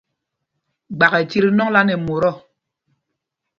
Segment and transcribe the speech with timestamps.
[0.95, 2.33] Gbak ɛ tit nɔŋla nɛ mot ɔ̂.